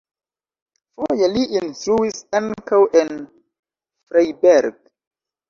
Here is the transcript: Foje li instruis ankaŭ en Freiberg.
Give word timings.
Foje 1.01 1.29
li 1.33 1.43
instruis 1.59 2.17
ankaŭ 2.41 2.81
en 3.03 3.13
Freiberg. 3.21 4.83